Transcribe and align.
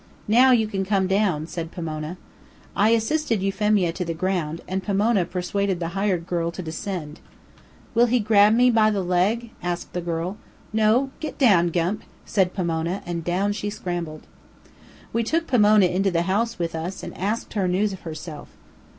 "Now 0.27 0.49
you 0.49 0.65
can 0.65 0.83
come 0.83 1.05
down," 1.05 1.45
said 1.45 1.71
Pomona. 1.71 2.17
I 2.75 2.89
assisted 2.89 3.43
Euphemia 3.43 3.91
to 3.91 4.03
the 4.03 4.15
ground, 4.15 4.61
and 4.67 4.81
Pomona 4.81 5.25
persuaded 5.25 5.79
the 5.79 5.89
hired 5.89 6.25
girl 6.25 6.49
to 6.53 6.63
descend. 6.63 7.19
"Will 7.93 8.07
he 8.07 8.19
grab 8.19 8.55
me 8.55 8.71
by 8.71 8.89
the 8.89 9.03
leg?" 9.03 9.51
asked 9.61 9.93
the 9.93 10.01
girl. 10.01 10.37
"No; 10.73 11.11
get 11.19 11.37
down, 11.37 11.67
gump," 11.67 12.01
said 12.25 12.55
Pomona, 12.55 13.03
and 13.05 13.23
down 13.23 13.53
she 13.53 13.69
scrambled. 13.69 14.25
We 15.13 15.21
took 15.21 15.45
Pomona 15.45 15.85
into 15.85 16.09
the 16.09 16.23
house 16.23 16.57
with 16.57 16.73
us 16.73 17.03
and 17.03 17.15
asked 17.15 17.53
her 17.53 17.67
news 17.67 17.93
of 17.93 17.99
herself. 17.99 18.47